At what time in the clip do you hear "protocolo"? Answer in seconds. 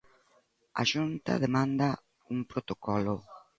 2.51-3.15